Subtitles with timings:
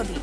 [0.00, 0.16] prírody.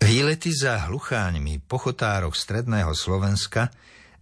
[0.00, 3.70] Výlety za hlucháňmi pochotároch stredného Slovenska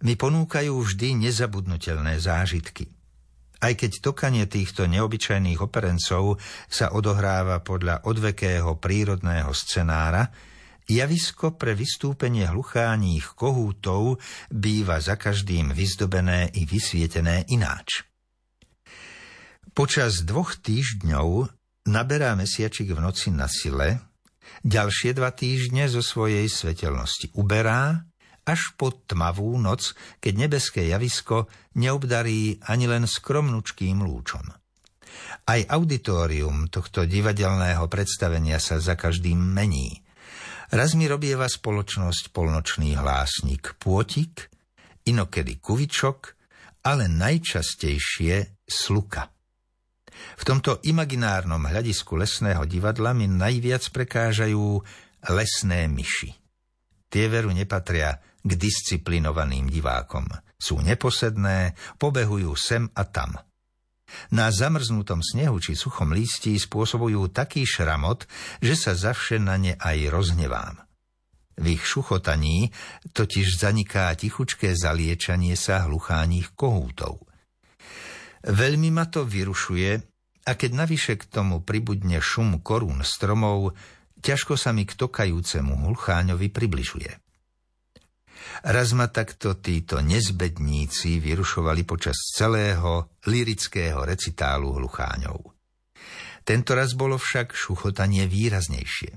[0.05, 2.87] mi ponúkajú vždy nezabudnutelné zážitky.
[3.59, 6.39] Aj keď tokanie týchto neobyčajných operencov
[6.71, 10.31] sa odohráva podľa odvekého prírodného scenára,
[10.89, 14.17] Javisko pre vystúpenie hlucháních kohútov
[14.49, 18.09] býva za každým vyzdobené i vysvietené ináč.
[19.77, 21.45] Počas dvoch týždňov
[21.93, 24.01] naberá mesiačik v noci na sile,
[24.65, 28.01] ďalšie dva týždne zo svojej svetelnosti uberá,
[28.49, 34.41] až po tmavú noc, keď nebeské javisko neobdarí ani len skromnučkým lúčom.
[35.45, 39.93] Aj auditorium tohto divadelného predstavenia sa za každým mení–
[40.69, 44.53] Raz mi robieva spoločnosť polnočný hlásnik pôtik,
[45.09, 46.37] inokedy kuvičok,
[46.85, 49.33] ale najčastejšie sluka.
[50.37, 54.77] V tomto imaginárnom hľadisku lesného divadla mi najviac prekážajú
[55.33, 56.37] lesné myši.
[57.09, 60.29] Tie veru nepatria k disciplinovaným divákom.
[60.53, 63.33] Sú neposedné, pobehujú sem a tam–
[64.33, 68.27] na zamrznutom snehu či suchom lístí spôsobujú taký šramot,
[68.59, 70.75] že sa zavše na ne aj roznevám.
[71.59, 72.71] V ich šuchotaní
[73.11, 77.19] totiž zaniká tichučké zaliečanie sa hlucháních kohútov.
[78.47, 79.99] Veľmi ma to vyrušuje
[80.47, 83.75] a keď navyše k tomu pribudne šum korún stromov,
[84.23, 87.28] ťažko sa mi k tokajúcemu hlucháňovi približuje.
[88.59, 95.55] Raz ma takto títo nezbedníci vyrušovali počas celého lirického recitálu hlucháňov.
[96.43, 99.15] Tento raz bolo však šuchotanie výraznejšie.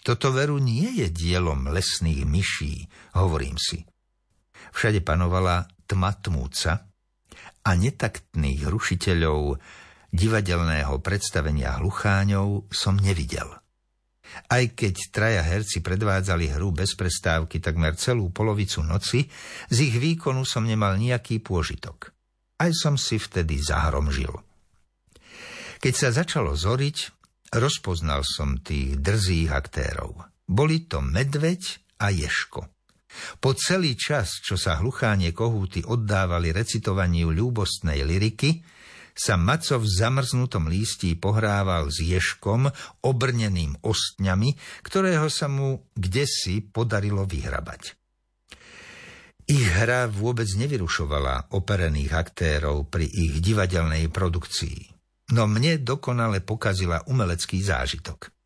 [0.00, 2.86] Toto veru nie je dielom lesných myší,
[3.18, 3.84] hovorím si.
[4.70, 6.86] Všade panovala tma tmúca
[7.66, 9.58] a netaktných rušiteľov
[10.14, 13.50] divadelného predstavenia hlucháňov som nevidel.
[14.50, 19.30] Aj keď traja herci predvádzali hru bez prestávky takmer celú polovicu noci,
[19.70, 22.10] z ich výkonu som nemal nejaký pôžitok.
[22.58, 24.34] Aj som si vtedy zahromžil.
[25.78, 26.96] Keď sa začalo zoriť,
[27.54, 30.18] rozpoznal som tých drzých aktérov.
[30.44, 32.66] Boli to medveď a ješko.
[33.38, 38.62] Po celý čas, čo sa hluchánie kohúty oddávali recitovaniu ľúbostnej liriky,
[39.14, 42.70] sa Maco v zamrznutom lístí pohrával s ješkom,
[43.04, 47.98] obrneným ostňami, ktorého sa mu kdesi podarilo vyhrabať.
[49.50, 54.78] Ich hra vôbec nevyrušovala operených aktérov pri ich divadelnej produkcii,
[55.34, 58.39] no mne dokonale pokazila umelecký zážitok.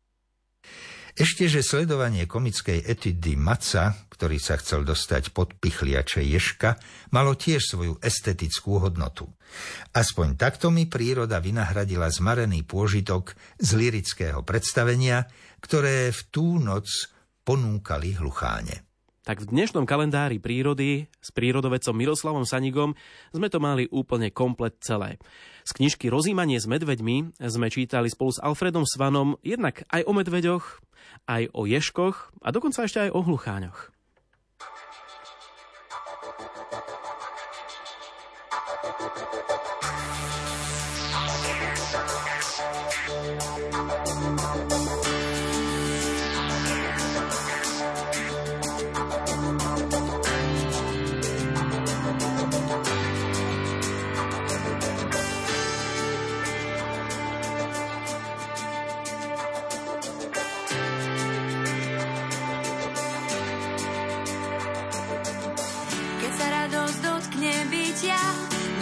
[1.15, 6.75] Ešte, že sledovanie komickej etidy Maca, ktorý sa chcel dostať pod pichliače Ješka,
[7.15, 9.31] malo tiež svoju estetickú hodnotu.
[9.95, 15.23] Aspoň takto mi príroda vynahradila zmarený pôžitok z lirického predstavenia,
[15.63, 16.91] ktoré v tú noc
[17.47, 18.84] ponúkali hlucháne.
[19.25, 22.93] Tak v dnešnom kalendári prírody s prírodovedcom Miroslavom Sanigom
[23.33, 25.17] sme to mali úplne komplet celé.
[25.65, 30.77] Z knižky Rozímanie s medveďmi sme čítali spolu s Alfredom Svanom jednak aj o medveďoch,
[31.25, 33.95] aj o ješkoch a dokonca ešte aj o hlucháňoch.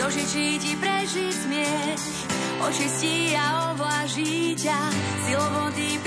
[0.01, 2.01] Dožičí ti prežiť smiech,
[2.65, 4.79] očistí a ovlaží ťa.
[5.29, 6.01] Silou vody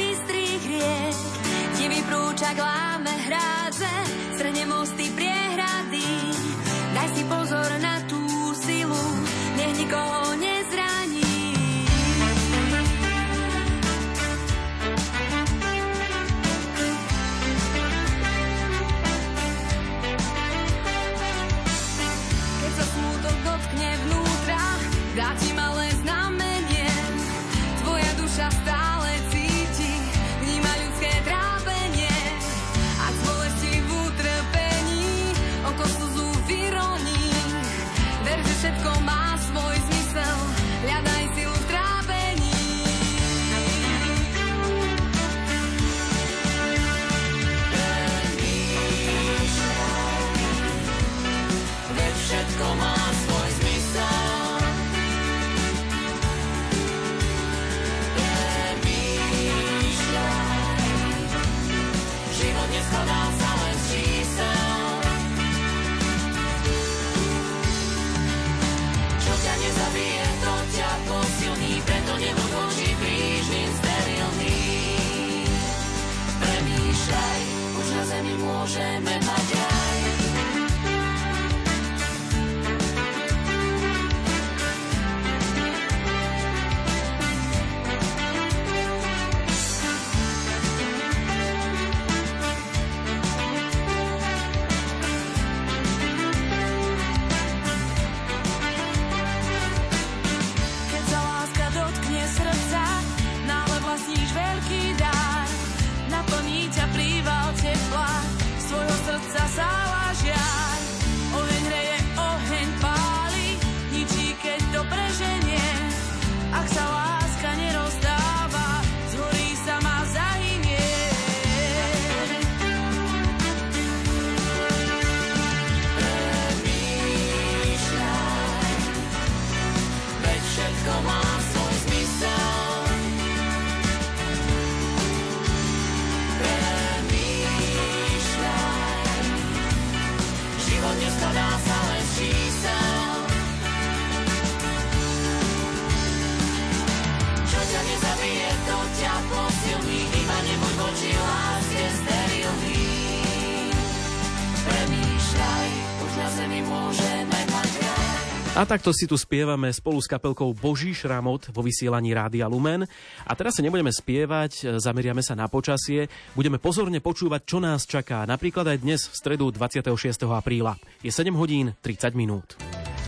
[158.56, 162.88] A takto si tu spievame spolu s kapelkou Boží šramot vo vysielaní Rádia Lumen.
[163.28, 168.24] A teraz sa nebudeme spievať, zameriame sa na počasie, budeme pozorne počúvať, čo nás čaká.
[168.24, 169.92] Napríklad aj dnes, v stredu 26.
[170.32, 170.80] apríla.
[171.04, 172.56] Je 7 hodín 30 minút.